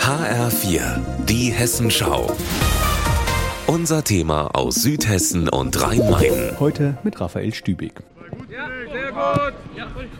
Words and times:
HR4, 0.00 0.80
die 1.28 1.52
Hessenschau. 1.52 2.34
Unser 3.66 4.02
Thema 4.02 4.46
aus 4.54 4.76
Südhessen 4.76 5.48
und 5.48 5.80
Rhein-Main. 5.80 6.58
Heute 6.58 6.96
mit 7.04 7.20
Raphael 7.20 7.52
Stübig. 7.52 7.92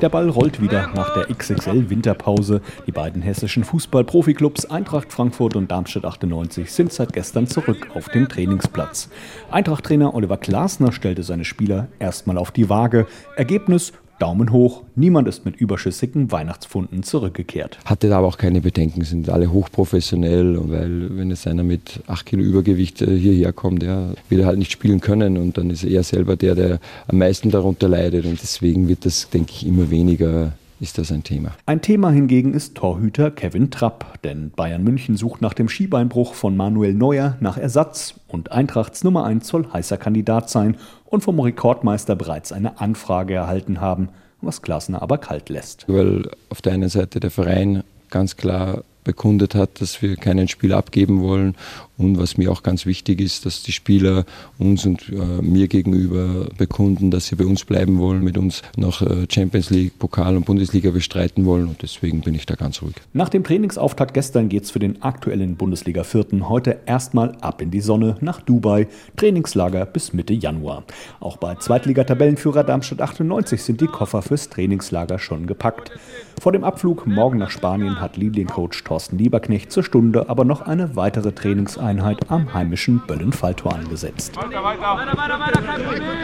Der 0.00 0.08
Ball 0.08 0.28
rollt 0.28 0.60
wieder 0.60 0.88
nach 0.94 1.14
der 1.14 1.26
XXL-Winterpause. 1.34 2.60
Die 2.86 2.92
beiden 2.92 3.22
hessischen 3.22 3.64
Fußball-Profiklubs 3.64 4.66
Eintracht 4.66 5.12
Frankfurt 5.12 5.56
und 5.56 5.70
Darmstadt 5.70 6.04
98 6.04 6.72
sind 6.72 6.92
seit 6.92 7.12
gestern 7.12 7.46
zurück 7.46 7.88
auf 7.94 8.08
dem 8.08 8.28
Trainingsplatz. 8.28 9.08
Eintracht-Trainer 9.50 10.14
Oliver 10.14 10.38
Glasner 10.38 10.92
stellte 10.92 11.22
seine 11.22 11.44
Spieler 11.44 11.88
erstmal 11.98 12.38
auf 12.38 12.50
die 12.50 12.68
Waage. 12.68 13.06
Ergebnis 13.36 13.92
Daumen 14.18 14.52
hoch, 14.52 14.82
niemand 14.94 15.28
ist 15.28 15.44
mit 15.44 15.56
überschüssigen 15.56 16.30
Weihnachtsfunden 16.30 17.02
zurückgekehrt. 17.02 17.78
Hatte 17.84 18.08
da 18.08 18.18
aber 18.18 18.28
auch 18.28 18.38
keine 18.38 18.60
Bedenken, 18.60 19.02
sind 19.02 19.28
alle 19.28 19.52
hochprofessionell, 19.52 20.58
weil 20.70 21.16
wenn 21.16 21.30
jetzt 21.30 21.46
einer 21.46 21.64
mit 21.64 22.00
8 22.06 22.26
Kilo 22.26 22.42
Übergewicht 22.42 23.02
äh, 23.02 23.16
hierher 23.16 23.52
kommt, 23.52 23.82
ja, 23.82 24.10
wird 24.28 24.42
er 24.42 24.46
halt 24.46 24.58
nicht 24.58 24.72
spielen 24.72 25.00
können 25.00 25.36
und 25.36 25.58
dann 25.58 25.70
ist 25.70 25.84
er 25.84 26.02
selber 26.02 26.36
der, 26.36 26.54
der 26.54 26.80
am 27.08 27.18
meisten 27.18 27.50
darunter 27.50 27.88
leidet 27.88 28.24
und 28.26 28.40
deswegen 28.40 28.88
wird 28.88 29.04
das, 29.04 29.28
denke 29.30 29.52
ich, 29.52 29.66
immer 29.66 29.90
weniger 29.90 30.52
ist 30.84 30.98
das 30.98 31.10
ein 31.10 31.24
Thema. 31.24 31.52
Ein 31.64 31.80
Thema 31.80 32.10
hingegen 32.10 32.52
ist 32.52 32.74
Torhüter 32.74 33.30
Kevin 33.30 33.70
Trapp, 33.70 34.20
denn 34.22 34.50
Bayern 34.50 34.84
München 34.84 35.16
sucht 35.16 35.40
nach 35.40 35.54
dem 35.54 35.70
Skibeinbruch 35.70 36.34
von 36.34 36.58
Manuel 36.58 36.92
Neuer 36.92 37.38
nach 37.40 37.56
Ersatz 37.56 38.20
und 38.28 38.52
Eintrachts 38.52 39.02
Nummer 39.02 39.24
1 39.24 39.48
soll 39.48 39.66
heißer 39.72 39.96
Kandidat 39.96 40.50
sein 40.50 40.76
und 41.06 41.22
vom 41.22 41.40
Rekordmeister 41.40 42.16
bereits 42.16 42.52
eine 42.52 42.80
Anfrage 42.80 43.32
erhalten 43.32 43.80
haben, 43.80 44.10
was 44.42 44.60
Klasner 44.60 45.00
aber 45.00 45.16
kalt 45.16 45.48
lässt. 45.48 45.86
Weil 45.88 46.30
auf 46.50 46.60
der 46.60 46.74
einen 46.74 46.90
Seite 46.90 47.18
der 47.18 47.30
Verein 47.30 47.82
ganz 48.10 48.36
klar 48.36 48.84
bekundet 49.04 49.54
hat, 49.54 49.80
dass 49.80 50.02
wir 50.02 50.16
keinen 50.16 50.48
Spieler 50.48 50.76
abgeben 50.76 51.22
wollen. 51.22 51.54
Und 51.96 52.18
was 52.18 52.36
mir 52.36 52.50
auch 52.50 52.62
ganz 52.62 52.86
wichtig 52.86 53.20
ist, 53.20 53.46
dass 53.46 53.62
die 53.62 53.72
Spieler 53.72 54.24
uns 54.58 54.84
und 54.84 55.08
äh, 55.10 55.42
mir 55.42 55.68
gegenüber 55.68 56.46
bekunden, 56.58 57.10
dass 57.10 57.26
sie 57.26 57.36
bei 57.36 57.44
uns 57.44 57.64
bleiben 57.64 57.98
wollen, 57.98 58.24
mit 58.24 58.36
uns 58.36 58.62
noch 58.76 59.00
äh, 59.02 59.26
Champions 59.30 59.70
League, 59.70 59.98
Pokal 59.98 60.36
und 60.36 60.44
Bundesliga 60.44 60.90
bestreiten 60.90 61.44
wollen. 61.44 61.68
Und 61.68 61.82
deswegen 61.82 62.22
bin 62.22 62.34
ich 62.34 62.46
da 62.46 62.56
ganz 62.56 62.82
ruhig. 62.82 62.94
Nach 63.12 63.28
dem 63.28 63.44
Trainingsauftakt 63.44 64.12
gestern 64.12 64.48
geht 64.48 64.64
es 64.64 64.72
für 64.72 64.80
den 64.80 65.02
aktuellen 65.02 65.54
Bundesliga-Vierten 65.54 66.48
heute 66.48 66.80
erstmal 66.86 67.36
ab 67.40 67.62
in 67.62 67.70
die 67.70 67.80
Sonne 67.80 68.16
nach 68.20 68.40
Dubai. 68.40 68.88
Trainingslager 69.16 69.86
bis 69.86 70.12
Mitte 70.12 70.34
Januar. 70.34 70.82
Auch 71.20 71.36
bei 71.36 71.54
Zweitliga-Tabellenführer 71.54 72.64
Darmstadt 72.64 73.02
98 73.02 73.62
sind 73.62 73.80
die 73.80 73.86
Koffer 73.86 74.22
fürs 74.22 74.50
Trainingslager 74.50 75.20
schon 75.20 75.46
gepackt. 75.46 75.92
Vor 76.40 76.52
dem 76.52 76.64
Abflug 76.64 77.06
morgen 77.06 77.38
nach 77.38 77.50
Spanien 77.50 78.00
hat 78.00 78.16
Liliencoach 78.16 78.82
Thorsten 78.84 79.16
Lieberknecht 79.16 79.70
zur 79.70 79.84
Stunde 79.84 80.28
aber 80.28 80.44
noch 80.44 80.62
eine 80.62 80.96
weitere 80.96 81.32
Trainingseinheit 81.84 82.30
am 82.30 82.52
heimischen 82.54 83.02
Böllenfalltor 83.06 83.74
angesetzt. 83.74 84.36
Weiter, 84.36 84.64
weiter, 84.64 84.96
weiter, 84.96 86.23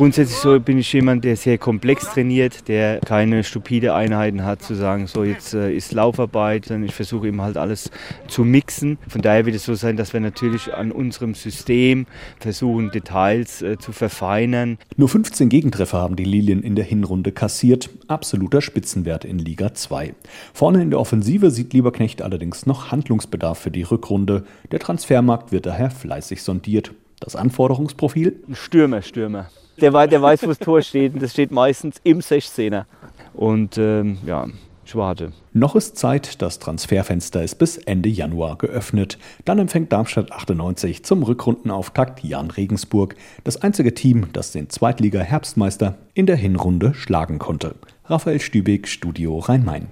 grundsätzlich 0.00 0.38
so, 0.38 0.58
bin 0.58 0.78
ich 0.78 0.90
jemand, 0.94 1.24
der 1.24 1.36
sehr 1.36 1.58
komplex 1.58 2.06
trainiert, 2.14 2.68
der 2.68 3.00
keine 3.00 3.44
stupide 3.44 3.92
Einheiten 3.92 4.46
hat, 4.46 4.62
zu 4.62 4.74
sagen, 4.74 5.06
so 5.06 5.24
jetzt 5.24 5.52
äh, 5.52 5.74
ist 5.74 5.92
Laufarbeit, 5.92 6.64
sondern 6.64 6.88
ich 6.88 6.94
versuche 6.94 7.28
eben 7.28 7.42
halt 7.42 7.58
alles 7.58 7.90
zu 8.26 8.42
mixen. 8.44 8.96
Von 9.08 9.20
daher 9.20 9.44
wird 9.44 9.56
es 9.56 9.66
so 9.66 9.74
sein, 9.74 9.98
dass 9.98 10.14
wir 10.14 10.20
natürlich 10.20 10.72
an 10.72 10.90
unserem 10.90 11.34
System 11.34 12.06
versuchen, 12.38 12.90
Details 12.90 13.60
äh, 13.60 13.76
zu 13.76 13.92
verfeinern. 13.92 14.78
Nur 14.96 15.10
15 15.10 15.50
Gegentreffer 15.50 15.98
haben 15.98 16.16
die 16.16 16.24
Lilien 16.24 16.62
in 16.62 16.76
der 16.76 16.86
Hinrunde 16.86 17.30
kassiert, 17.30 17.90
absoluter 18.08 18.62
Spitzenwert 18.62 19.26
in 19.26 19.38
Liga 19.38 19.74
2. 19.74 20.14
Vorne 20.54 20.80
in 20.80 20.88
der 20.88 20.98
Offensive 20.98 21.50
sieht 21.50 21.74
Lieberknecht 21.74 22.22
allerdings 22.22 22.64
noch 22.64 22.90
Handlungsbedarf 22.90 23.58
für 23.58 23.70
die 23.70 23.82
Rückrunde. 23.82 24.44
Der 24.72 24.78
Transfermarkt 24.78 25.52
wird 25.52 25.66
daher 25.66 25.90
fleißig 25.90 26.42
sondiert. 26.42 26.94
Das 27.20 27.36
Anforderungsprofil? 27.36 28.42
Stürmer, 28.54 29.02
Stürmer 29.02 29.50
der, 29.82 30.06
der 30.06 30.22
weiß, 30.22 30.42
wo 30.42 30.46
das 30.48 30.58
Tor 30.58 30.82
steht. 30.82 31.14
Und 31.14 31.22
das 31.22 31.32
steht 31.32 31.50
meistens 31.50 31.96
im 32.04 32.20
16er. 32.20 32.84
Und 33.34 33.78
ähm, 33.78 34.18
ja, 34.26 34.46
ich 34.84 34.96
warte. 34.96 35.32
Noch 35.52 35.76
ist 35.76 35.96
Zeit, 35.96 36.42
das 36.42 36.58
Transferfenster 36.58 37.44
ist 37.44 37.56
bis 37.56 37.76
Ende 37.76 38.08
Januar 38.08 38.58
geöffnet. 38.58 39.18
Dann 39.44 39.60
empfängt 39.60 39.92
Darmstadt 39.92 40.32
98 40.32 41.04
zum 41.04 41.22
Rückrundenauftakt 41.22 42.24
Jan 42.24 42.50
Regensburg, 42.50 43.14
das 43.44 43.62
einzige 43.62 43.94
Team, 43.94 44.26
das 44.32 44.50
den 44.50 44.68
Zweitliga-Herbstmeister 44.68 45.96
in 46.14 46.26
der 46.26 46.36
Hinrunde 46.36 46.94
schlagen 46.94 47.38
konnte. 47.38 47.76
Raphael 48.06 48.40
Stübig, 48.40 48.88
Studio 48.88 49.38
Rhein-Main. 49.38 49.90